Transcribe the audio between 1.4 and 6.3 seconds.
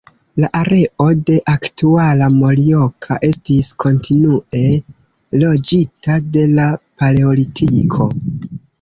aktuala Morioka estis kontinue loĝita